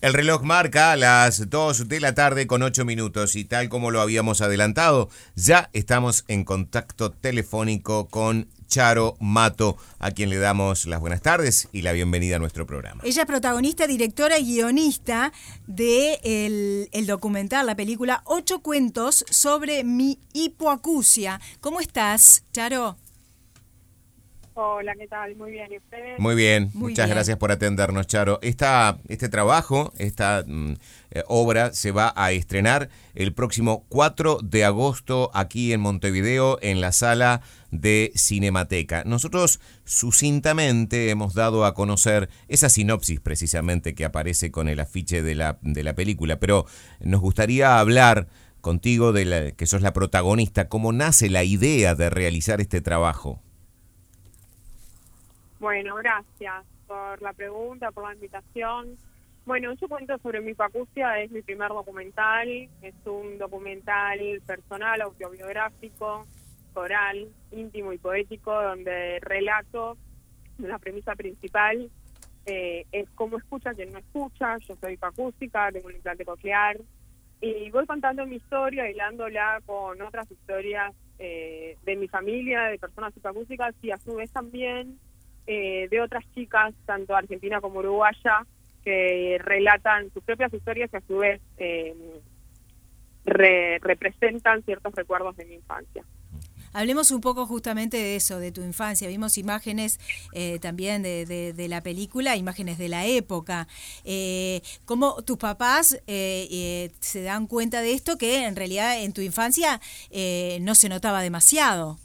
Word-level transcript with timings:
El 0.00 0.12
reloj 0.12 0.42
marca 0.44 0.94
las 0.94 1.50
2 1.50 1.88
de 1.88 1.98
la 1.98 2.14
tarde 2.14 2.46
con 2.46 2.62
8 2.62 2.84
minutos 2.84 3.34
y 3.34 3.44
tal 3.44 3.68
como 3.68 3.90
lo 3.90 4.00
habíamos 4.00 4.40
adelantado, 4.40 5.08
ya 5.34 5.70
estamos 5.72 6.24
en 6.28 6.44
contacto 6.44 7.10
telefónico 7.10 8.06
con 8.06 8.46
Charo 8.68 9.16
Mato, 9.18 9.76
a 9.98 10.12
quien 10.12 10.30
le 10.30 10.38
damos 10.38 10.86
las 10.86 11.00
buenas 11.00 11.20
tardes 11.20 11.68
y 11.72 11.82
la 11.82 11.90
bienvenida 11.90 12.36
a 12.36 12.38
nuestro 12.38 12.64
programa. 12.64 13.02
Ella 13.04 13.22
es 13.22 13.26
protagonista, 13.26 13.88
directora 13.88 14.38
y 14.38 14.44
guionista 14.44 15.32
de 15.66 16.20
el, 16.92 17.06
documental, 17.08 17.66
la 17.66 17.74
película 17.74 18.22
Ocho 18.24 18.60
cuentos 18.60 19.24
sobre 19.30 19.82
mi 19.82 20.20
hipoacusia. 20.32 21.40
¿Cómo 21.60 21.80
estás, 21.80 22.44
Charo? 22.52 22.96
Hola, 24.60 24.96
¿qué 24.96 25.06
tal? 25.06 25.36
Muy 25.36 25.52
bien, 25.52 25.72
¿y 25.72 25.76
ustedes? 25.76 26.18
Muy 26.18 26.34
bien, 26.34 26.72
muchas 26.74 27.08
gracias 27.08 27.38
por 27.38 27.52
atendernos, 27.52 28.08
Charo. 28.08 28.40
Esta, 28.42 28.98
este 29.06 29.28
trabajo, 29.28 29.92
esta 29.98 30.42
mm, 30.44 30.72
eh, 31.12 31.22
obra 31.28 31.72
se 31.72 31.92
va 31.92 32.12
a 32.16 32.32
estrenar 32.32 32.88
el 33.14 33.32
próximo 33.32 33.86
4 33.88 34.40
de 34.42 34.64
agosto 34.64 35.30
aquí 35.32 35.72
en 35.72 35.80
Montevideo, 35.80 36.58
en 36.60 36.80
la 36.80 36.90
sala 36.90 37.40
de 37.70 38.10
Cinemateca. 38.16 39.04
Nosotros 39.06 39.60
sucintamente 39.84 41.10
hemos 41.10 41.34
dado 41.34 41.64
a 41.64 41.72
conocer 41.72 42.28
esa 42.48 42.68
sinopsis 42.68 43.20
precisamente 43.20 43.94
que 43.94 44.04
aparece 44.04 44.50
con 44.50 44.68
el 44.68 44.80
afiche 44.80 45.22
de 45.22 45.36
la, 45.36 45.58
de 45.62 45.84
la 45.84 45.94
película, 45.94 46.40
pero 46.40 46.66
nos 46.98 47.20
gustaría 47.20 47.78
hablar 47.78 48.26
contigo 48.60 49.12
de 49.12 49.24
la, 49.24 49.52
que 49.52 49.66
sos 49.66 49.82
la 49.82 49.92
protagonista, 49.92 50.68
cómo 50.68 50.92
nace 50.92 51.30
la 51.30 51.44
idea 51.44 51.94
de 51.94 52.10
realizar 52.10 52.60
este 52.60 52.80
trabajo. 52.80 53.40
Bueno, 55.60 55.96
gracias 55.96 56.64
por 56.86 57.20
la 57.20 57.32
pregunta, 57.32 57.90
por 57.90 58.04
la 58.04 58.14
invitación. 58.14 58.96
Bueno, 59.44 59.72
yo 59.74 59.88
cuento 59.88 60.16
sobre 60.18 60.40
mi 60.40 60.54
pacucia, 60.54 61.20
es 61.20 61.30
mi 61.30 61.42
primer 61.42 61.70
documental, 61.70 62.48
es 62.82 62.94
un 63.06 63.38
documental 63.38 64.20
personal, 64.46 65.00
autobiográfico, 65.00 66.26
coral, 66.74 67.28
íntimo 67.50 67.92
y 67.92 67.98
poético, 67.98 68.52
donde 68.52 69.18
relato 69.20 69.96
la 70.58 70.78
premisa 70.78 71.14
principal 71.14 71.90
eh, 72.46 72.86
es 72.92 73.08
cómo 73.14 73.36
escucha 73.38 73.74
quien 73.74 73.92
no 73.92 73.98
escucha, 73.98 74.56
yo 74.58 74.76
soy 74.76 74.94
hipacústica, 74.94 75.70
tengo 75.72 75.88
un 75.88 75.96
implante 75.96 76.24
coclear, 76.24 76.78
y 77.40 77.70
voy 77.70 77.86
contando 77.86 78.26
mi 78.26 78.36
historia, 78.36 78.88
hilándola 78.90 79.60
con 79.66 80.00
otras 80.00 80.30
historias 80.30 80.94
eh, 81.18 81.76
de 81.84 81.96
mi 81.96 82.08
familia, 82.08 82.64
de 82.64 82.78
personas 82.78 83.16
hipacústicas, 83.16 83.74
y 83.82 83.90
a 83.90 83.98
su 83.98 84.14
vez 84.14 84.30
también 84.30 84.98
eh, 85.50 85.88
de 85.90 86.02
otras 86.02 86.22
chicas, 86.34 86.74
tanto 86.84 87.16
argentina 87.16 87.62
como 87.62 87.78
uruguaya, 87.78 88.44
que 88.84 89.38
relatan 89.42 90.12
sus 90.12 90.22
propias 90.22 90.52
historias 90.52 90.90
y 90.92 90.96
a 90.96 91.00
su 91.00 91.16
vez 91.16 91.40
eh, 91.56 91.94
representan 93.24 94.62
ciertos 94.64 94.94
recuerdos 94.94 95.38
de 95.38 95.46
mi 95.46 95.54
infancia. 95.54 96.04
Hablemos 96.74 97.12
un 97.12 97.22
poco 97.22 97.46
justamente 97.46 97.96
de 97.96 98.16
eso, 98.16 98.38
de 98.38 98.52
tu 98.52 98.60
infancia. 98.62 99.08
Vimos 99.08 99.38
imágenes 99.38 99.98
eh, 100.34 100.58
también 100.58 101.02
de, 101.02 101.66
la 101.66 101.82
película, 101.82 102.36
imágenes 102.36 102.76
de 102.76 102.90
la 102.90 103.06
época. 103.06 103.68
Eh, 104.04 104.60
¿Cómo 104.84 105.22
tus 105.22 105.38
papás 105.38 105.98
se 106.06 107.22
dan 107.22 107.46
cuenta 107.46 107.80
de 107.80 107.94
esto 107.94 108.18
que 108.18 108.44
en 108.44 108.54
realidad 108.54 109.02
en 109.02 109.14
tu 109.14 109.22
infancia 109.22 109.80
no 110.60 110.74
se 110.74 110.90
notaba 110.90 111.22
demasiado? 111.22 111.98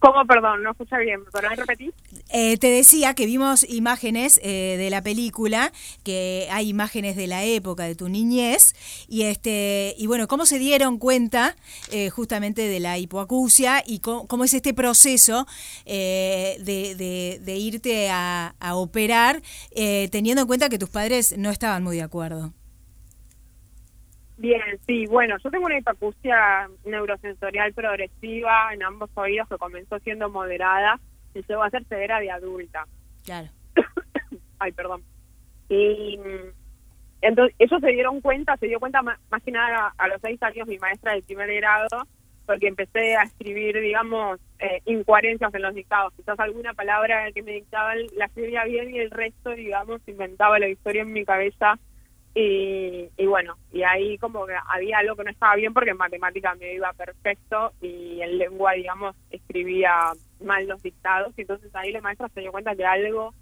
¿Cómo, 0.00 0.24
perdón? 0.26 0.62
No 0.62 0.70
escucha 0.70 0.98
bien. 0.98 1.24
¿Podrás 1.24 1.56
repetir? 1.56 1.92
Eh, 2.30 2.56
te 2.58 2.68
decía 2.68 3.14
que 3.14 3.26
vimos 3.26 3.68
imágenes 3.68 4.38
eh, 4.44 4.76
de 4.78 4.90
la 4.90 5.02
película, 5.02 5.72
que 6.04 6.46
hay 6.52 6.68
imágenes 6.68 7.16
de 7.16 7.26
la 7.26 7.42
época 7.44 7.84
de 7.84 7.96
tu 7.96 8.08
niñez, 8.08 8.74
y 9.08 9.22
este 9.22 9.94
y 9.98 10.06
bueno, 10.06 10.28
¿cómo 10.28 10.46
se 10.46 10.58
dieron 10.58 10.98
cuenta 10.98 11.56
eh, 11.90 12.10
justamente 12.10 12.68
de 12.68 12.78
la 12.78 12.98
hipoacusia 12.98 13.82
y 13.84 13.98
cómo, 13.98 14.44
es 14.44 14.54
este 14.54 14.72
proceso 14.72 15.46
de, 15.84 17.40
de, 17.44 17.56
irte 17.56 18.08
a, 18.10 18.54
a 18.60 18.76
operar, 18.76 19.42
teniendo 19.74 20.42
en 20.42 20.46
cuenta 20.46 20.68
que 20.68 20.78
tus 20.78 20.90
padres 20.90 21.36
no 21.36 21.50
estaban 21.50 21.82
muy 21.82 21.96
de 21.96 22.02
acuerdo? 22.02 22.52
Bien, 24.38 24.62
sí, 24.86 25.06
bueno, 25.06 25.36
yo 25.42 25.50
tengo 25.50 25.66
una 25.66 25.78
hipoacusia 25.78 26.70
neurosensorial 26.84 27.72
progresiva 27.74 28.72
en 28.72 28.84
ambos 28.84 29.10
oídos 29.14 29.48
que 29.48 29.58
comenzó 29.58 29.98
siendo 29.98 30.30
moderada 30.30 31.00
y 31.34 31.42
llegó 31.42 31.64
a 31.64 31.70
ser 31.70 31.84
severa 31.86 32.20
de 32.20 32.30
adulta. 32.30 32.86
Claro. 33.24 33.48
Ay, 34.60 34.70
perdón. 34.70 35.02
Y 35.68 36.20
entonces 37.20 37.56
ellos 37.58 37.80
se 37.80 37.88
dieron 37.88 38.20
cuenta, 38.20 38.56
se 38.58 38.68
dio 38.68 38.78
cuenta 38.78 39.02
más, 39.02 39.18
que 39.44 39.50
nada 39.50 39.92
a, 39.98 40.06
los 40.06 40.20
seis 40.22 40.40
años 40.44 40.68
mi 40.68 40.78
maestra 40.78 41.14
del 41.14 41.24
primer 41.24 41.52
grado, 41.54 41.88
porque 42.46 42.68
empecé 42.68 43.16
a 43.16 43.24
escribir, 43.24 43.80
digamos, 43.80 44.38
eh, 44.60 44.82
incoherencias 44.84 45.52
en 45.52 45.62
los 45.62 45.74
dictados. 45.74 46.12
Quizás 46.14 46.38
alguna 46.38 46.74
palabra 46.74 47.32
que 47.32 47.42
me 47.42 47.54
dictaban 47.54 47.98
la 48.16 48.26
escribía 48.26 48.62
bien 48.64 48.94
y 48.94 49.00
el 49.00 49.10
resto, 49.10 49.50
digamos, 49.50 50.00
inventaba 50.06 50.60
la 50.60 50.68
historia 50.68 51.02
en 51.02 51.12
mi 51.12 51.24
cabeza 51.24 51.76
y, 52.34 53.26
bueno, 53.26 53.56
y 53.72 53.82
ahí 53.82 54.16
como 54.18 54.46
que 54.46 54.54
había 54.68 54.98
algo 54.98 55.16
que 55.16 55.24
no 55.24 55.30
estaba 55.30 55.56
bien 55.56 55.74
porque 55.74 55.90
en 55.90 55.96
matemática 55.96 56.54
me 56.54 56.74
iba 56.74 56.92
perfecto 56.92 57.72
y 57.80 58.20
en 58.20 58.38
lengua, 58.38 58.72
digamos, 58.72 59.16
escribía 59.30 60.12
mal 60.44 60.66
los 60.68 60.82
dictados. 60.82 61.32
Y 61.36 61.40
entonces 61.42 61.74
ahí 61.74 61.92
la 61.92 62.00
maestra 62.00 62.28
se 62.28 62.40
dio 62.40 62.52
cuenta 62.52 62.76
que 62.76 62.84
algo 62.84 63.34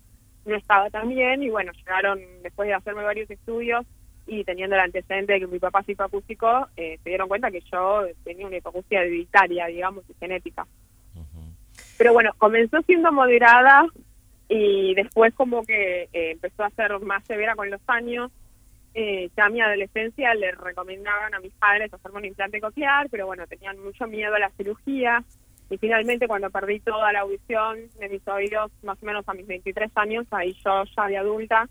no 0.46 0.56
estaba 0.56 0.88
tan 0.91 1.08
bien 1.08 1.42
y 1.42 1.50
bueno, 1.50 1.72
llegaron 1.72 2.20
después 2.42 2.69
de 2.69 2.75
hacerme 2.75 3.02
varios 3.02 3.30
estudios 3.30 3.84
y 4.26 4.44
teniendo 4.44 4.76
el 4.76 4.82
antecedente 4.82 5.34
de 5.34 5.41
que 5.41 5.46
mi 5.46 5.58
papá 5.58 5.80
es 5.80 5.91
hipacústico, 5.91 6.69
eh, 6.76 6.98
se 7.02 7.10
dieron 7.10 7.28
cuenta 7.28 7.50
que 7.50 7.60
yo 7.60 8.06
tenía 8.25 8.46
una 8.46 8.56
hipoacusia 8.56 9.02
hereditaria, 9.02 9.66
digamos, 9.66 10.04
y 10.08 10.14
genética. 10.14 10.66
Pero 11.98 12.12
bueno, 12.12 12.32
comenzó 12.38 12.82
siendo 12.82 13.10
moderada 13.10 13.86
y 14.48 14.94
después 14.94 15.34
como 15.34 15.62
que 15.64 16.08
eh, 16.12 16.30
empezó 16.32 16.64
a 16.64 16.70
ser 16.70 16.98
más 17.00 17.25
severa 17.25 17.54
con 17.56 17.70
los 17.70 17.80
años 17.86 18.30
eh, 18.98 19.28
ya 19.36 19.44
en 19.44 19.52
mi 19.52 19.60
adolescencia 19.60 20.34
le 20.34 20.52
recomendaban 20.52 21.34
a 21.34 21.40
mis 21.40 21.52
padres 21.52 21.92
hacerme 21.92 22.20
un 22.20 22.24
implante 22.24 22.62
coclear, 22.62 23.10
pero 23.10 23.26
bueno, 23.26 23.46
tenían 23.46 23.78
mucho 23.78 24.06
miedo 24.06 24.34
a 24.34 24.38
la 24.38 24.50
cirugía. 24.56 25.22
Y 25.68 25.76
finalmente, 25.76 26.26
cuando 26.26 26.48
perdí 26.48 26.80
toda 26.80 27.12
la 27.12 27.20
audición 27.20 27.76
de 27.98 28.08
mis 28.08 28.26
oídos, 28.26 28.72
más 28.82 28.96
o 29.02 29.04
menos 29.04 29.28
a 29.28 29.34
mis 29.34 29.46
23 29.46 29.90
años, 29.96 30.26
ahí 30.30 30.56
yo 30.64 30.84
ya 30.96 31.08
de 31.08 31.18
adulta, 31.18 31.68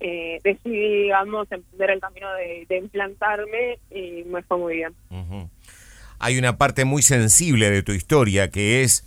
eh, 0.00 0.38
decidí, 0.44 1.04
digamos, 1.04 1.50
emprender 1.50 1.92
el 1.92 2.00
camino 2.00 2.28
de, 2.34 2.76
implantarme 2.76 3.78
y 3.90 4.24
me 4.24 4.42
fue 4.42 4.58
muy 4.58 4.74
bien. 4.74 4.92
Hay 6.18 6.38
una 6.38 6.58
parte 6.58 6.84
muy 6.84 7.00
sensible 7.00 7.70
de 7.70 7.82
tu 7.82 7.92
historia 7.92 8.50
que 8.50 8.82
es 8.82 9.06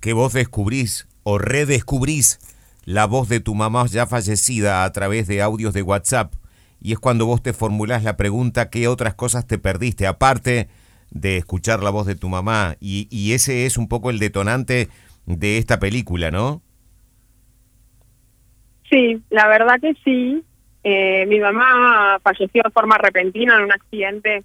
que 0.00 0.12
vos 0.12 0.34
descubrís 0.34 1.08
o 1.22 1.38
redescubrís 1.38 2.40
la 2.84 3.06
voz 3.06 3.30
de 3.30 3.40
tu 3.40 3.54
mamá 3.54 3.86
ya 3.86 4.06
fallecida 4.06 4.84
a 4.84 4.92
través 4.92 5.26
de 5.26 5.40
audios 5.40 5.72
de 5.72 5.80
WhatsApp 5.80 6.34
y 6.80 6.92
es 6.92 6.98
cuando 6.98 7.26
vos 7.26 7.42
te 7.42 7.52
formulás 7.52 8.04
la 8.04 8.16
pregunta 8.16 8.70
qué 8.70 8.88
otras 8.88 9.14
cosas 9.14 9.46
te 9.46 9.58
perdiste, 9.58 10.06
aparte 10.06 10.68
de 11.10 11.36
escuchar 11.36 11.82
la 11.82 11.90
voz 11.90 12.06
de 12.06 12.16
tu 12.16 12.28
mamá. 12.28 12.76
Y, 12.80 13.08
y 13.10 13.32
ese 13.32 13.66
es 13.66 13.76
un 13.76 13.88
poco 13.88 14.10
el 14.10 14.18
detonante 14.18 14.88
de 15.26 15.58
esta 15.58 15.78
película, 15.78 16.30
¿no? 16.30 16.62
Sí, 18.90 19.22
la 19.30 19.48
verdad 19.48 19.80
que 19.80 19.94
sí. 20.04 20.44
Eh, 20.84 21.26
mi 21.26 21.40
mamá 21.40 22.20
falleció 22.22 22.62
de 22.64 22.70
forma 22.70 22.96
repentina 22.96 23.56
en 23.56 23.64
un 23.64 23.72
accidente 23.72 24.44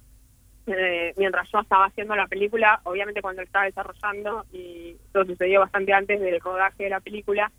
eh, 0.66 1.12
mientras 1.16 1.50
yo 1.50 1.60
estaba 1.60 1.86
haciendo 1.86 2.14
la 2.14 2.28
película, 2.28 2.80
obviamente 2.84 3.22
cuando 3.22 3.42
estaba 3.42 3.64
desarrollando, 3.64 4.46
y 4.52 4.96
todo 5.12 5.24
sucedió 5.24 5.60
bastante 5.60 5.92
antes 5.92 6.20
del 6.20 6.40
rodaje 6.40 6.84
de 6.84 6.90
la 6.90 7.00
película, 7.00 7.50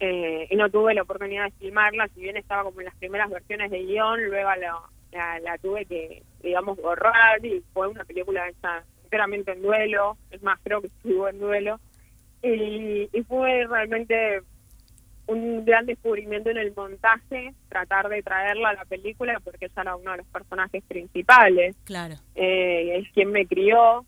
eh, 0.00 0.46
y 0.50 0.56
no 0.56 0.70
tuve 0.70 0.94
la 0.94 1.02
oportunidad 1.02 1.44
de 1.44 1.50
filmarla, 1.52 2.08
si 2.08 2.20
bien 2.20 2.36
estaba 2.36 2.64
como 2.64 2.80
en 2.80 2.86
las 2.86 2.96
primeras 2.96 3.30
versiones 3.30 3.70
de 3.70 3.82
guion, 3.84 4.24
luego 4.24 4.50
la, 4.56 5.40
la, 5.40 5.58
tuve 5.58 5.84
que, 5.86 6.22
digamos, 6.42 6.76
borrar 6.76 7.44
y 7.44 7.62
fue 7.72 7.88
una 7.88 8.04
película 8.04 8.44
enteramente 9.02 9.52
en 9.52 9.62
duelo, 9.62 10.16
es 10.30 10.42
más, 10.42 10.58
creo 10.62 10.80
que 10.80 10.88
estuvo 10.88 11.28
en 11.28 11.38
duelo, 11.38 11.80
y, 12.42 13.08
y 13.12 13.22
fue 13.22 13.66
realmente 13.66 14.42
un 15.26 15.64
gran 15.64 15.86
descubrimiento 15.86 16.50
en 16.50 16.58
el 16.58 16.72
montaje, 16.74 17.52
tratar 17.68 18.08
de 18.08 18.22
traerla 18.22 18.70
a 18.70 18.74
la 18.74 18.84
película 18.84 19.40
porque 19.42 19.66
ella 19.66 19.82
era 19.82 19.96
uno 19.96 20.12
de 20.12 20.18
los 20.18 20.26
personajes 20.28 20.82
principales. 20.84 21.76
Claro. 21.84 22.14
Eh, 22.34 22.98
es 22.98 23.12
quien 23.12 23.32
me 23.32 23.46
crió, 23.46 24.04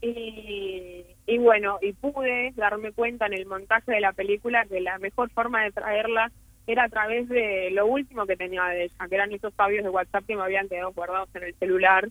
y, 0.00 1.04
y 1.26 1.38
bueno, 1.38 1.78
y 1.82 1.92
pude 1.92 2.52
darme 2.56 2.92
cuenta 2.92 3.26
en 3.26 3.34
el 3.34 3.46
montaje 3.46 3.92
de 3.92 4.00
la 4.00 4.12
película 4.12 4.64
que 4.66 4.80
la 4.80 4.98
mejor 4.98 5.30
forma 5.30 5.62
de 5.62 5.72
traerla 5.72 6.30
era 6.66 6.84
a 6.84 6.88
través 6.88 7.28
de 7.28 7.70
lo 7.72 7.86
último 7.86 8.26
que 8.26 8.36
tenía 8.36 8.64
de 8.66 8.84
ella, 8.84 9.08
que 9.08 9.14
eran 9.14 9.32
esos 9.32 9.52
audios 9.56 9.84
de 9.84 9.90
WhatsApp 9.90 10.24
que 10.26 10.36
me 10.36 10.42
habían 10.42 10.68
quedado 10.68 10.92
guardados 10.92 11.28
en 11.34 11.44
el 11.44 11.54
celular 11.54 12.08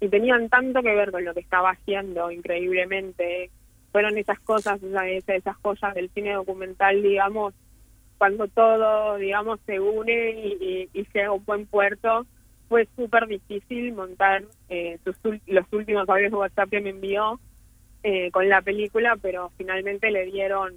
y 0.00 0.08
tenían 0.08 0.48
tanto 0.48 0.82
que 0.82 0.94
ver 0.94 1.12
con 1.12 1.24
lo 1.24 1.32
que 1.32 1.40
estaba 1.40 1.70
haciendo 1.70 2.30
increíblemente. 2.30 3.50
Fueron 3.92 4.18
esas 4.18 4.40
cosas, 4.40 4.80
esas, 4.82 5.56
joyas 5.62 5.94
del 5.94 6.10
cine 6.10 6.32
documental, 6.32 7.02
digamos, 7.02 7.54
cuando 8.18 8.48
todo, 8.48 9.16
digamos, 9.16 9.60
se 9.66 9.78
une 9.80 10.30
y, 10.30 10.88
y, 10.92 11.06
llega 11.12 11.28
a 11.28 11.32
un 11.32 11.44
buen 11.44 11.66
puerto, 11.66 12.26
fue 12.72 12.88
súper 12.96 13.26
difícil 13.26 13.92
montar 13.92 14.44
eh, 14.70 14.98
los 15.04 15.66
últimos 15.72 16.08
audios 16.08 16.30
de 16.30 16.36
WhatsApp 16.38 16.70
que 16.70 16.80
me 16.80 16.88
envió 16.88 17.38
eh, 18.02 18.30
con 18.30 18.48
la 18.48 18.62
película, 18.62 19.18
pero 19.20 19.52
finalmente 19.58 20.10
le 20.10 20.24
dieron, 20.24 20.72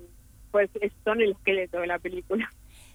pues 0.52 0.70
son 1.06 1.22
el 1.22 1.32
esqueleto 1.32 1.80
de 1.80 1.88
la 1.88 1.98
película. 1.98 2.52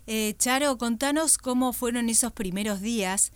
Eh, 0.06 0.34
Charo, 0.36 0.76
contanos 0.76 1.38
cómo 1.38 1.72
fueron 1.72 2.10
esos 2.10 2.32
primeros 2.32 2.82
días 2.82 3.32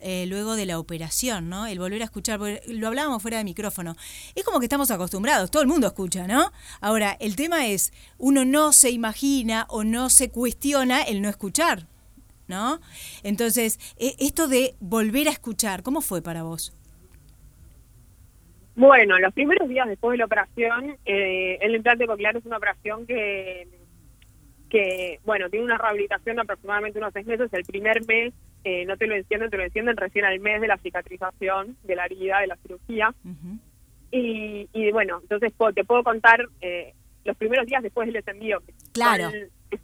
eh, 0.00 0.26
luego 0.26 0.54
de 0.54 0.66
la 0.66 0.78
operación, 0.78 1.48
¿no? 1.48 1.66
El 1.66 1.78
volver 1.78 2.02
a 2.02 2.04
escuchar, 2.04 2.38
lo 2.68 2.86
hablábamos 2.86 3.22
fuera 3.22 3.38
de 3.38 3.44
micrófono. 3.44 3.96
Es 4.34 4.44
como 4.44 4.58
que 4.58 4.66
estamos 4.66 4.90
acostumbrados, 4.90 5.50
todo 5.50 5.62
el 5.62 5.68
mundo 5.68 5.86
escucha, 5.86 6.26
¿no? 6.26 6.52
Ahora, 6.82 7.16
el 7.20 7.36
tema 7.36 7.68
es, 7.68 7.90
uno 8.18 8.44
no 8.44 8.72
se 8.72 8.90
imagina 8.90 9.64
o 9.70 9.82
no 9.82 10.10
se 10.10 10.30
cuestiona 10.30 11.04
el 11.04 11.22
no 11.22 11.30
escuchar, 11.30 11.86
¿no? 12.48 12.80
Entonces, 13.22 13.78
e, 13.98 14.14
esto 14.18 14.48
de 14.48 14.74
volver 14.80 15.28
a 15.28 15.32
escuchar, 15.32 15.82
¿cómo 15.82 16.00
fue 16.00 16.22
para 16.22 16.42
vos? 16.42 16.72
Bueno, 18.76 19.18
los 19.18 19.32
primeros 19.32 19.68
días 19.68 19.88
después 19.88 20.12
de 20.12 20.18
la 20.18 20.26
operación, 20.26 20.96
eh, 21.06 21.58
el 21.62 21.74
implante 21.74 22.06
coclear 22.06 22.36
es 22.36 22.44
una 22.44 22.58
operación 22.58 23.06
que, 23.06 23.66
que, 24.68 25.18
bueno, 25.24 25.48
tiene 25.48 25.64
una 25.64 25.78
rehabilitación 25.78 26.36
de 26.36 26.42
aproximadamente 26.42 26.98
unos 26.98 27.14
seis 27.14 27.26
meses. 27.26 27.50
El 27.52 27.64
primer 27.64 28.04
mes 28.06 28.34
eh, 28.64 28.84
no 28.84 28.98
te 28.98 29.06
lo 29.06 29.14
encienden, 29.14 29.48
te 29.48 29.56
lo 29.56 29.64
encienden 29.64 29.96
recién 29.96 30.26
al 30.26 30.40
mes 30.40 30.60
de 30.60 30.68
la 30.68 30.76
cicatrización 30.76 31.76
de 31.84 31.96
la 31.96 32.04
herida, 32.04 32.40
de 32.40 32.48
la 32.48 32.56
cirugía. 32.56 33.14
y, 34.10 34.68
y, 34.74 34.92
bueno, 34.92 35.20
entonces 35.22 35.54
te 35.74 35.84
puedo 35.84 36.04
contar 36.04 36.46
eh, 36.60 36.92
los 37.24 37.36
primeros 37.36 37.66
días 37.66 37.82
después 37.82 38.06
del 38.06 38.16
encendido. 38.16 38.60
Claro. 38.92 39.30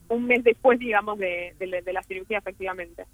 Un 0.08 0.26
mes 0.26 0.44
después, 0.44 0.78
digamos, 0.78 1.18
de, 1.18 1.54
de, 1.58 1.92
la 1.92 2.02
cirugía, 2.02 2.38
efectivamente. 2.38 3.04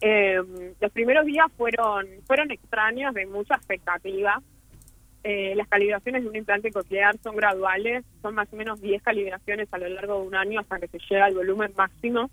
Eh, 0.00 0.40
los 0.80 0.92
primeros 0.92 1.24
días 1.26 1.46
fueron 1.56 2.06
fueron 2.26 2.50
extraños, 2.50 3.14
de 3.14 3.26
mucha 3.26 3.54
expectativa. 3.54 4.42
las 5.22 5.68
calibraciones 5.68 6.22
de 6.22 6.28
un 6.28 6.36
implante 6.36 6.72
coclear 6.72 7.16
son 7.22 7.36
graduales, 7.36 8.04
son 8.20 8.34
más 8.34 8.52
o 8.52 8.56
menos 8.56 8.80
10 8.80 9.02
calibraciones 9.02 9.68
a 9.72 9.78
lo 9.78 9.88
largo 9.88 10.20
de 10.20 10.26
un 10.26 10.34
año 10.34 10.60
hasta 10.60 10.80
que 10.80 10.88
se 10.88 10.98
llega 11.08 11.26
al 11.26 11.34
volumen 11.34 11.72
máximo 11.76 12.30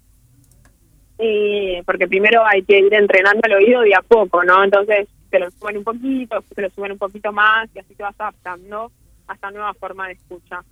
eh, 1.22 1.84
porque 1.86 2.08
primero 2.08 2.46
hay 2.46 2.64
que 2.64 2.80
ir 2.80 2.94
entrenando 2.94 3.42
el 3.44 3.54
oído 3.54 3.82
de 3.82 3.94
a 3.94 4.02
poco, 4.02 4.42
¿no? 4.46 4.64
Entonces 4.64 5.10
te 5.30 5.38
lo 5.38 5.52
suben 5.52 5.78
un 5.78 5.84
poquito, 5.84 6.42
te 6.56 6.62
lo 6.62 6.70
suben 6.70 6.94
un 6.94 6.98
poquito 6.98 7.34
más 7.34 7.70
y 7.76 7.80
así 7.80 7.94
te 7.94 8.04
vas 8.04 8.16
adaptando 8.18 8.90
a 9.28 9.34
esta 9.34 9.52
nueva 9.52 9.74
forma 9.74 10.08
de 10.08 10.14
escucha. 10.14 10.64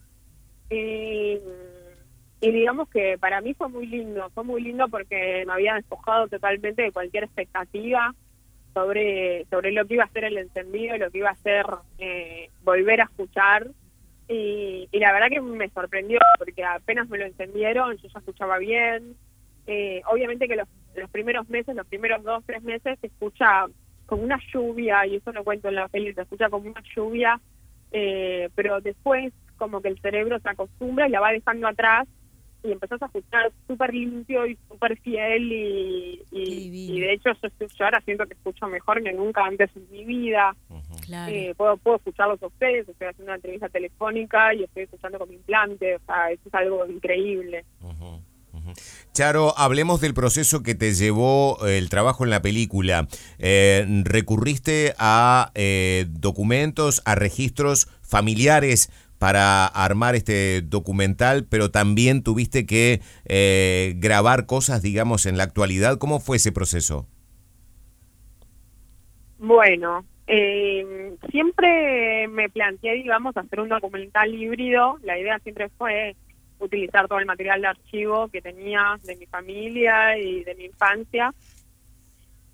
Y, 2.40 2.52
digamos 2.52 2.90
que 2.90 3.18
para 3.18 3.42
mí 3.42 3.54
fue 3.54 3.70
muy 3.70 3.88
lindo, 3.88 4.30
fue 4.34 4.44
muy 4.44 4.62
lindo 4.62 4.88
porque 4.90 5.44
me 5.46 5.54
había 5.54 5.76
despojado 5.76 6.28
totalmente 6.28 6.84
de 6.84 6.92
cualquier 6.92 7.24
expectativa 7.24 8.14
sobre, 8.74 9.46
sobre 9.50 9.72
lo 9.72 9.86
que 9.86 9.96
iba 9.96 10.04
a 10.04 10.12
ser 10.12 10.26
el 10.26 10.38
encendido, 10.38 10.98
lo 10.98 11.10
que 11.10 11.18
iba 11.18 11.32
a 11.32 11.36
ser 11.36 11.66
eh, 11.98 12.50
volver 12.64 13.02
a 13.02 13.06
escuchar. 13.06 13.68
Y, 14.28 14.88
y 14.92 15.00
la 15.00 15.14
verdad 15.14 15.30
que 15.30 15.42
me 15.42 15.70
sorprendió 15.70 16.20
porque 16.38 16.64
apenas 16.64 17.10
me 17.10 17.18
lo 17.18 17.26
encendieron, 17.26 17.98
yo 17.98 18.08
ya 18.08 18.20
escuchaba 18.20 18.58
bien, 18.58 19.16
eh, 19.68 20.02
obviamente 20.06 20.48
que 20.48 20.56
los, 20.56 20.68
los 20.96 21.10
primeros 21.10 21.50
meses, 21.50 21.76
los 21.76 21.86
primeros 21.88 22.24
dos, 22.24 22.44
tres 22.46 22.64
meses, 22.64 22.98
se 23.00 23.08
escucha 23.08 23.66
como 24.06 24.24
una 24.24 24.40
lluvia, 24.54 25.06
y 25.06 25.18
eso 25.18 25.32
lo 25.34 25.44
cuento 25.44 25.68
en 25.68 25.76
la 25.76 25.90
peli, 25.90 26.14
se 26.14 26.22
escucha 26.22 26.50
como 26.50 26.70
una 26.70 26.82
lluvia, 26.96 27.40
eh, 27.92 28.50
pero 28.56 28.80
después 28.80 29.34
como 29.58 29.82
que 29.82 29.90
el 29.90 30.00
cerebro 30.00 30.40
se 30.40 30.50
acostumbra 30.50 31.08
y 31.08 31.12
la 31.12 31.20
va 31.20 31.32
dejando 31.32 31.68
atrás 31.68 32.08
y 32.64 32.72
empezás 32.72 33.02
a 33.02 33.06
escuchar 33.06 33.52
súper 33.68 33.94
limpio 33.94 34.46
y 34.46 34.58
súper 34.68 34.98
fiel 35.00 35.52
y, 35.52 36.24
y, 36.32 37.00
de 37.00 37.14
hecho 37.14 37.30
yo, 37.42 37.86
ahora 37.86 38.02
siento 38.02 38.26
que 38.26 38.34
escucho 38.34 38.68
mejor 38.68 39.04
que 39.04 39.14
nunca 39.14 39.46
antes 39.46 39.70
en 39.76 39.90
mi 39.92 40.06
vida. 40.06 40.56
Eh, 41.30 41.54
puedo, 41.56 41.78
puedo 41.78 41.98
escucharlos 41.98 42.42
a 42.44 42.48
ustedes, 42.48 42.88
estoy 42.90 43.08
haciendo 43.08 43.32
una 43.32 43.36
entrevista 43.36 43.70
telefónica 43.70 44.54
y 44.54 44.64
estoy 44.64 44.84
escuchando 44.84 45.20
con 45.20 45.30
mi 45.30 45.36
implante, 45.36 45.96
o 45.96 46.00
sea, 46.06 46.32
eso 46.32 46.42
es 46.46 46.54
algo 46.54 46.86
increíble. 46.86 47.64
Charo, 49.14 49.58
hablemos 49.58 50.02
del 50.02 50.14
proceso 50.14 50.62
que 50.62 50.76
te 50.76 50.94
llevó 50.94 51.66
eh, 51.66 51.78
el 51.78 51.90
trabajo 51.90 52.24
en 52.24 52.30
la 52.30 52.42
película. 52.42 53.08
Eh, 53.40 53.86
¿Recurriste 54.04 54.94
a 54.98 55.52
eh, 55.56 56.06
documentos, 56.10 57.02
a 57.06 57.16
registros 57.16 57.88
familiares 58.02 58.92
para 59.20 59.66
armar 59.66 60.16
este 60.16 60.62
documental, 60.62 61.46
pero 61.46 61.72
también 61.72 62.24
tuviste 62.24 62.66
que 62.66 63.02
grabar 63.98 64.46
cosas, 64.46 64.82
digamos, 64.82 65.26
en 65.26 65.38
la 65.38 65.44
actualidad? 65.44 65.98
¿Cómo 65.98 66.20
fue 66.20 66.38
ese 66.38 66.52
proceso? 66.52 67.08
Bueno, 69.40 70.06
siempre 71.32 72.28
me 72.28 72.50
planteé, 72.50 72.96
digamos, 72.96 73.38
hacer 73.38 73.60
un 73.60 73.70
documental 73.70 74.34
híbrido. 74.34 74.98
La 75.04 75.18
idea 75.18 75.40
siempre 75.40 75.70
fue 75.78 76.16
utilizar 76.60 77.08
todo 77.08 77.20
el 77.20 77.28
material 77.28 77.62
de 77.62 77.68
archivo 77.68 78.30
que 78.30 78.42
tenía 78.42 79.00
de 79.04 79.16
mi 79.16 79.28
familia 79.28 80.18
y 80.18 80.44
de 80.44 80.56
mi 80.56 80.66
infancia 80.66 81.32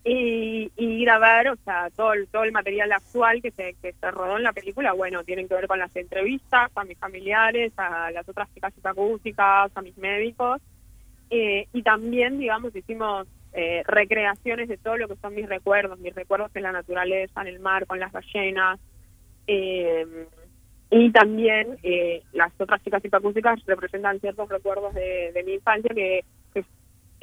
y, 0.05 0.69
grabar, 1.05 1.47
o 1.47 1.55
sea, 1.63 1.89
todo 1.95 2.13
el, 2.13 2.27
todo 2.27 2.43
el 2.43 2.51
material 2.51 2.91
actual 2.91 3.41
que 3.41 3.51
se, 3.51 3.75
que 3.81 3.93
se 3.93 4.11
rodó 4.11 4.37
en 4.37 4.43
la 4.43 4.53
película, 4.53 4.93
bueno, 4.93 5.23
tienen 5.23 5.47
que 5.47 5.55
ver 5.55 5.67
con 5.67 5.79
las 5.79 5.95
entrevistas 5.95 6.71
a 6.75 6.83
mis 6.83 6.97
familiares, 6.97 7.71
a 7.77 8.11
las 8.11 8.27
otras 8.27 8.53
chicas 8.53 8.73
acústicas, 8.83 9.71
a 9.73 9.81
mis 9.81 9.97
médicos, 9.97 10.61
eh, 11.29 11.67
y 11.73 11.83
también, 11.83 12.37
digamos, 12.37 12.75
hicimos 12.75 13.27
eh, 13.53 13.83
recreaciones 13.85 14.67
de 14.67 14.77
todo 14.77 14.97
lo 14.97 15.07
que 15.07 15.15
son 15.17 15.35
mis 15.35 15.47
recuerdos, 15.47 15.99
mis 15.99 16.15
recuerdos 16.15 16.51
en 16.55 16.63
la 16.63 16.71
naturaleza, 16.71 17.41
en 17.41 17.47
el 17.47 17.59
mar, 17.59 17.85
con 17.87 17.99
las 17.99 18.11
ballenas, 18.11 18.79
eh, 19.47 20.27
y 20.95 21.11
también 21.11 21.79
eh, 21.81 22.21
las 22.33 22.51
otras 22.59 22.83
chicas 22.83 23.03
hipoacústicas 23.03 23.65
representan 23.65 24.19
ciertos 24.19 24.47
recuerdos 24.47 24.93
de, 24.93 25.43
mi 25.43 25.53
infancia 25.53 25.89
que, 25.93 26.23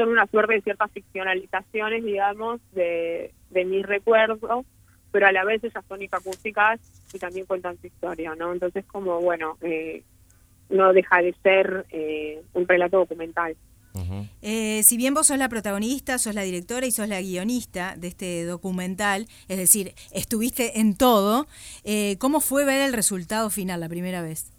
son 0.01 0.09
una 0.09 0.27
suerte 0.27 0.55
de 0.55 0.63
ciertas 0.63 0.91
ficcionalizaciones, 0.93 2.03
digamos, 2.03 2.61
de, 2.73 3.33
mis 3.51 3.85
recuerdos, 3.85 4.65
pero 5.13 5.27
a 5.27 5.33
la 5.33 5.45
vez 5.45 5.63
ellas 5.63 5.85
son 5.87 6.01
hipoacústicas 6.01 6.81
y 7.13 7.19
también 7.19 7.45
cuentan 7.45 7.79
su 7.79 7.87
historia, 7.87 8.35
¿no? 8.35 8.53
Entonces, 8.53 8.85
como, 8.87 9.21
bueno, 9.21 9.59
eh, 9.61 10.03
no 10.71 10.93
deja 10.95 11.21
de 11.21 11.35
ser 11.43 11.85
eh, 11.91 12.43
un 12.55 12.67
relato 12.67 12.99
documental. 12.99 13.57
Eh, 14.41 14.83
si 14.85 14.97
bien 14.97 15.15
vos 15.15 15.27
sos 15.27 15.37
la 15.37 15.49
protagonista, 15.49 16.17
sos 16.19 16.35
la 16.35 16.43
directora 16.43 16.87
y 16.87 16.93
sos 16.93 17.09
la 17.09 17.21
guionista 17.21 17.97
de 17.97 18.09
este 18.09 18.45
documental, 18.45 19.27
es 19.49 19.59
decir, 19.59 19.95
estuviste 20.13 20.81
en 20.81 20.97
todo, 20.97 21.47
eh, 21.85 22.17
¿cómo 22.19 22.41
fue 22.41 22.65
ver 22.65 22.81
el 22.81 22.93
resultado 22.93 23.51
final 23.51 23.81
la 23.81 23.89
primera 23.89 24.23
vez? 24.23 24.53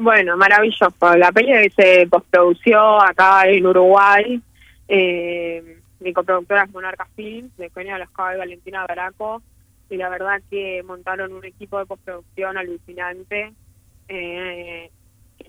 Bueno, 0.00 0.36
maravilloso. 0.36 0.94
La 1.16 1.32
peli 1.32 1.68
se 1.70 2.06
postprodució 2.06 3.02
acá 3.02 3.48
en 3.48 3.66
Uruguay. 3.66 4.40
Eh, 4.86 5.80
mi 5.98 6.12
coproductora 6.12 6.62
es 6.62 6.70
Monarca 6.70 7.08
Films, 7.16 7.56
de 7.56 7.68
Coña 7.70 7.98
de 7.98 8.04
y 8.04 8.38
Valentina 8.38 8.86
Baraco. 8.86 9.42
Y 9.90 9.96
la 9.96 10.08
verdad 10.08 10.40
que 10.48 10.84
montaron 10.84 11.32
un 11.32 11.44
equipo 11.44 11.80
de 11.80 11.86
postproducción 11.86 12.56
alucinante. 12.56 13.52
Eh, 14.06 14.88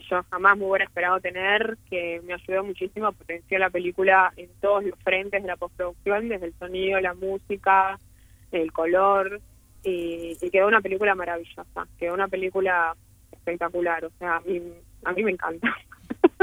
yo 0.10 0.24
jamás 0.32 0.58
me 0.58 0.65
hubiera 0.65 0.86
esperado 0.86 1.20
tener, 1.20 1.77
que 1.88 2.20
me 2.25 2.34
ayudó 2.34 2.63
muchísimo 2.63 3.06
a 3.06 3.12
potenciar 3.12 3.62
la 3.62 3.70
película 3.70 4.34
en 4.36 4.50
todos 4.62 4.84
los 4.84 4.98
frentes 5.03 5.44
de 5.44 5.48
la 5.48 5.58
postproducción, 5.58 6.27
desde 6.27 6.48
el 6.48 6.53
sonido, 6.58 7.00
la 7.00 7.13
música, 7.13 8.00
el 8.51 8.74
color, 8.74 9.41
y, 9.84 10.36
quedó 10.51 10.68
una 10.68 10.82
película 10.82 11.13
maravillosa, 11.13 11.88
quedó 12.00 12.15
una 12.15 12.27
película 12.27 12.96
espectacular, 13.31 14.05
o 14.05 14.12
sea, 14.19 14.38
a 14.38 14.39
mí, 14.41 14.62
a 15.03 15.12
mí 15.13 15.24
me 15.24 15.31
encanta. 15.31 15.75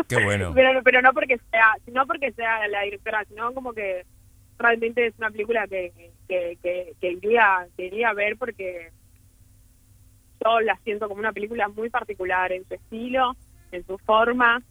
Qué 0.08 0.22
bueno. 0.24 0.52
pero, 0.54 0.82
pero 0.82 1.02
no 1.02 1.12
porque 1.12 1.38
sea, 1.50 1.74
no 1.92 2.06
porque 2.06 2.32
sea 2.32 2.66
la 2.68 2.82
directora, 2.82 3.24
sino 3.28 3.52
como 3.52 3.72
que 3.72 4.04
realmente 4.58 5.06
es 5.06 5.14
una 5.18 5.30
película 5.30 5.66
que, 5.66 5.92
que, 6.28 6.58
que, 6.62 6.94
que 7.00 7.12
iría, 7.12 7.66
quería 7.76 8.12
ver 8.12 8.36
porque 8.36 8.90
yo 10.44 10.60
la 10.60 10.78
siento 10.84 11.08
como 11.08 11.20
una 11.20 11.32
película 11.32 11.68
muy 11.68 11.90
particular 11.90 12.52
en 12.52 12.66
su 12.66 12.74
estilo, 12.74 13.36
en 13.72 13.86
su 13.86 13.98
forma 13.98 14.62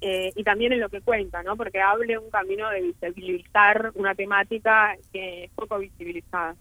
eh, 0.00 0.32
y 0.36 0.44
también 0.44 0.72
en 0.72 0.80
lo 0.80 0.88
que 0.88 1.00
cuenta, 1.00 1.42
¿no? 1.42 1.56
Porque 1.56 1.80
hable 1.80 2.18
un 2.18 2.30
camino 2.30 2.68
de 2.70 2.82
visibilizar 2.82 3.90
una 3.94 4.14
temática 4.14 4.96
que 5.12 5.44
es 5.44 5.50
poco 5.52 5.78
visibilizada. 5.78 6.54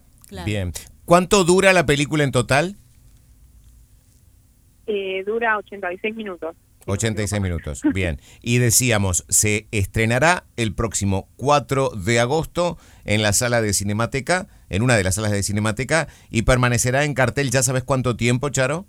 Bien. 0.45 0.71
¿Cuánto 1.05 1.43
dura 1.43 1.71
la 1.71 1.85
película 1.85 2.23
en 2.23 2.31
total? 2.31 2.75
Eh, 4.87 5.23
dura 5.25 5.57
86 5.57 6.15
minutos. 6.15 6.55
86 6.87 7.41
minutos, 7.41 7.81
bien. 7.93 8.17
Y 8.41 8.59
decíamos, 8.59 9.25
se 9.27 9.67
estrenará 9.71 10.45
el 10.55 10.73
próximo 10.73 11.27
4 11.35 11.89
de 11.89 12.19
agosto 12.19 12.77
en 13.05 13.21
la 13.21 13.33
sala 13.33 13.61
de 13.61 13.73
Cinemateca, 13.73 14.47
en 14.69 14.81
una 14.81 14.95
de 14.95 15.03
las 15.03 15.15
salas 15.15 15.31
de 15.31 15.43
Cinemateca, 15.43 16.07
y 16.31 16.43
permanecerá 16.43 17.03
en 17.03 17.13
cartel, 17.13 17.51
¿ya 17.51 17.61
sabes 17.61 17.83
cuánto 17.83 18.15
tiempo, 18.15 18.49
Charo? 18.49 18.85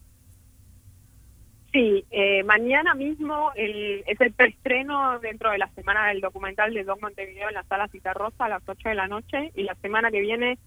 Sí, 1.72 2.04
eh, 2.10 2.44
mañana 2.44 2.94
mismo 2.94 3.50
el, 3.54 4.02
es 4.06 4.18
el 4.20 4.32
preestreno 4.32 5.18
dentro 5.18 5.50
de 5.50 5.58
la 5.58 5.68
semana 5.74 6.08
del 6.08 6.20
documental 6.20 6.72
de 6.72 6.82
Doc 6.84 7.00
Montevideo 7.02 7.48
en 7.48 7.54
la 7.54 7.64
sala 7.64 7.88
Cita 7.88 8.14
Rosa 8.14 8.46
a 8.46 8.48
las 8.48 8.62
8 8.66 8.88
de 8.88 8.94
la 8.94 9.06
noche 9.06 9.52
y 9.54 9.64
la 9.64 9.74
semana 9.76 10.10
que 10.10 10.20
viene, 10.20 10.58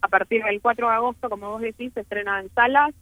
a 0.00 0.08
partir 0.08 0.42
del 0.42 0.60
4 0.60 0.88
de 0.88 0.94
agosto, 0.94 1.30
como 1.30 1.50
vos 1.50 1.60
decís, 1.60 1.92
se 1.92 2.00
estrena 2.00 2.40
en 2.40 2.52
salas. 2.54 2.92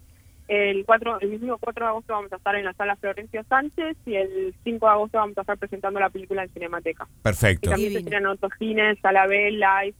El, 0.48 0.84
4, 0.84 1.20
el 1.20 1.28
mismo 1.30 1.58
4 1.58 1.84
de 1.84 1.88
agosto 1.88 2.12
vamos 2.12 2.32
a 2.32 2.36
estar 2.36 2.54
en 2.54 2.64
la 2.64 2.72
sala 2.74 2.94
Florencio 2.96 3.42
Sánchez 3.48 3.96
y 4.06 4.14
el 4.14 4.54
5 4.62 4.86
de 4.86 4.92
agosto 4.92 5.18
vamos 5.18 5.36
a 5.38 5.40
estar 5.40 5.58
presentando 5.58 5.98
la 5.98 6.10
película 6.10 6.44
en 6.44 6.50
Cinemateca. 6.50 7.08
Perfecto. 7.22 7.70
Y 7.70 7.72
también 7.72 8.04
se 8.04 8.14
en 8.14 8.26
otros 8.26 8.52
cines, 8.58 8.98
Sala 9.00 9.26
B, 9.26 9.50
Live. 9.50 9.94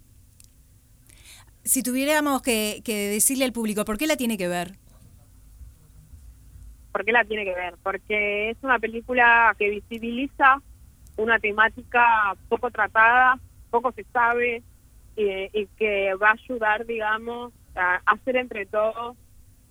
Si 1.65 1.83
tuviéramos 1.83 2.43
que, 2.43 2.81
que 2.85 3.09
decirle 3.09 3.45
al 3.45 3.53
público, 3.53 3.85
¿por 3.85 3.99
qué 3.99 4.07
la 4.07 4.17
tiene 4.17 4.39
que 4.39 4.47
ver? 4.47 4.75
¿Por 6.93 7.05
qué 7.05 7.11
la 7.11 7.25
tiene 7.25 7.45
que 7.45 7.55
ver? 7.55 7.75
Porque 7.83 8.51
es 8.51 8.57
una 8.63 8.79
película 8.79 9.55
que 9.59 9.69
visibiliza 9.69 10.63
una 11.17 11.41
temática 11.41 12.37
poco 12.49 12.71
tratada, 12.71 13.41
poco 13.71 13.91
se 13.93 14.05
sabe, 14.13 14.63
y, 15.17 15.25
y 15.53 15.67
que 15.77 16.15
va 16.15 16.29
a 16.29 16.33
ayudar, 16.33 16.87
digamos, 16.87 17.53
a 17.75 18.01
hacer 18.07 18.37
entre 18.37 18.67
todos 18.67 19.17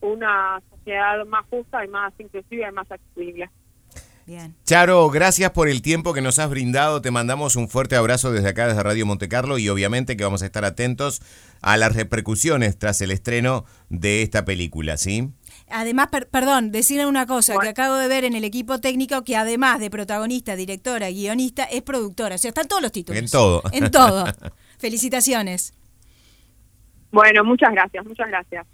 una 0.05 0.61
sociedad 0.69 1.25
más 1.25 1.45
justa 1.49 1.83
y 1.83 1.87
más 1.87 2.13
inclusiva 2.19 2.69
y 2.69 2.71
más 2.71 2.89
accesible. 2.91 3.49
Bien. 4.27 4.55
Charo, 4.63 5.07
gracias 5.11 5.51
por 5.51 5.69
el 5.69 5.83
tiempo 5.83 6.11
que 6.11 6.21
nos 6.21 6.39
has 6.39 6.49
brindado. 6.49 6.99
Te 6.99 7.11
mandamos 7.11 7.55
un 7.55 7.69
fuerte 7.69 7.95
abrazo 7.95 8.31
desde 8.31 8.49
acá, 8.49 8.67
desde 8.67 8.81
Radio 8.81 9.05
Monte 9.05 9.29
Carlo, 9.29 9.59
y 9.59 9.69
obviamente 9.69 10.17
que 10.17 10.23
vamos 10.23 10.41
a 10.41 10.45
estar 10.47 10.65
atentos 10.65 11.21
a 11.61 11.77
las 11.77 11.93
repercusiones 11.95 12.79
tras 12.79 12.99
el 13.01 13.11
estreno 13.11 13.65
de 13.89 14.23
esta 14.23 14.43
película, 14.43 14.97
¿sí? 14.97 15.29
Además, 15.69 16.07
per- 16.07 16.27
perdón, 16.27 16.71
decirle 16.71 17.05
una 17.05 17.27
cosa 17.27 17.53
Bueno. 17.53 17.65
que 17.65 17.69
acabo 17.69 17.95
de 17.97 18.07
ver 18.07 18.23
en 18.23 18.33
el 18.33 18.43
equipo 18.45 18.79
técnico 18.79 19.23
que 19.23 19.35
además 19.35 19.79
de 19.79 19.91
protagonista, 19.91 20.55
directora, 20.55 21.09
guionista, 21.11 21.65
es 21.65 21.83
productora. 21.83 22.33
O 22.33 22.37
sea, 22.39 22.49
están 22.49 22.67
todos 22.67 22.81
los 22.81 22.91
títulos. 22.91 23.21
En 23.21 23.29
todo. 23.29 23.61
En 23.73 23.91
todo. 23.91 24.25
Felicitaciones. 24.79 25.73
Bueno, 27.11 27.43
muchas 27.43 27.71
gracias, 27.71 28.03
muchas 28.05 28.27
gracias. 28.27 28.65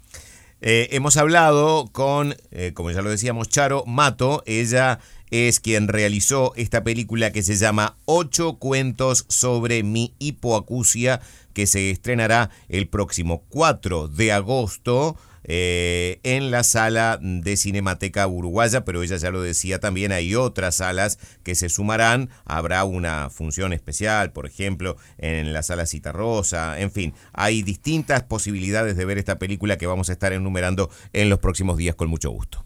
Eh, 0.64 0.90
hemos 0.92 1.16
hablado 1.16 1.88
con, 1.90 2.36
eh, 2.52 2.70
como 2.72 2.92
ya 2.92 3.02
lo 3.02 3.10
decíamos, 3.10 3.48
Charo 3.48 3.82
Mato. 3.84 4.44
Ella 4.46 5.00
es 5.32 5.58
quien 5.58 5.88
realizó 5.88 6.52
esta 6.54 6.84
película 6.84 7.32
que 7.32 7.42
se 7.42 7.56
llama 7.56 7.96
Ocho 8.04 8.60
cuentos 8.60 9.24
sobre 9.28 9.82
mi 9.82 10.14
hipoacusia, 10.20 11.20
que 11.52 11.66
se 11.66 11.90
estrenará 11.90 12.50
el 12.68 12.86
próximo 12.86 13.42
4 13.48 14.06
de 14.06 14.30
agosto. 14.30 15.16
Eh, 15.44 16.20
en 16.22 16.50
la 16.50 16.64
sala 16.64 17.18
de 17.20 17.56
Cinemateca 17.56 18.26
Uruguaya, 18.26 18.84
pero 18.84 19.02
ella 19.02 19.16
ya 19.16 19.30
lo 19.30 19.42
decía 19.42 19.80
también, 19.80 20.12
hay 20.12 20.34
otras 20.34 20.76
salas 20.76 21.18
que 21.42 21.54
se 21.54 21.68
sumarán, 21.68 22.30
habrá 22.44 22.84
una 22.84 23.30
función 23.30 23.72
especial, 23.72 24.32
por 24.32 24.46
ejemplo, 24.46 24.96
en 25.18 25.52
la 25.52 25.62
sala 25.62 25.86
Cita 25.86 26.12
Rosa, 26.12 26.80
en 26.80 26.90
fin, 26.90 27.14
hay 27.32 27.62
distintas 27.62 28.22
posibilidades 28.22 28.96
de 28.96 29.04
ver 29.04 29.18
esta 29.18 29.38
película 29.38 29.78
que 29.78 29.86
vamos 29.86 30.08
a 30.08 30.12
estar 30.12 30.32
enumerando 30.32 30.90
en 31.12 31.28
los 31.28 31.38
próximos 31.38 31.76
días 31.76 31.94
con 31.94 32.08
mucho 32.08 32.30
gusto. 32.30 32.64